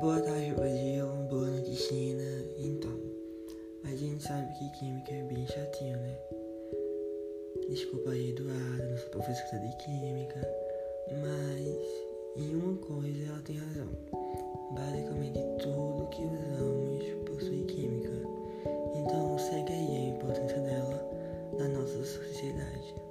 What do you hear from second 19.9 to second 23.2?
a importância dela na nossa sociedade.